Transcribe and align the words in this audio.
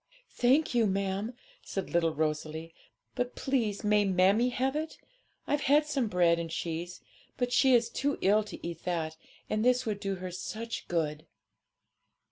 'Thank 0.31 0.73
you, 0.73 0.87
ma'am,' 0.87 1.35
said 1.61 1.91
little 1.91 2.11
Rosalie; 2.15 2.73
'but 3.13 3.35
please 3.35 3.83
may 3.83 4.03
mammie 4.03 4.49
have 4.49 4.75
it? 4.75 4.97
I've 5.45 5.61
had 5.69 5.85
some 5.85 6.07
bread 6.07 6.39
and 6.39 6.49
cheese; 6.49 7.01
but 7.37 7.53
she 7.53 7.75
is 7.75 7.87
too 7.87 8.17
ill 8.21 8.43
to 8.45 8.67
eat 8.67 8.83
that, 8.85 9.15
and 9.47 9.63
this 9.63 9.85
would 9.85 9.99
do 9.99 10.15
her 10.15 10.31
such 10.31 10.87
good.' 10.87 11.27